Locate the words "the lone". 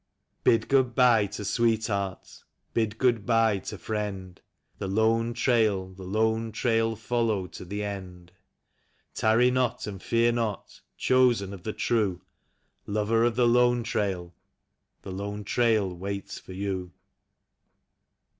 4.79-5.35, 5.93-6.51, 15.03-15.43